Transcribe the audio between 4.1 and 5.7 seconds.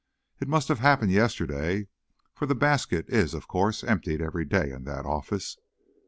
every day in that office."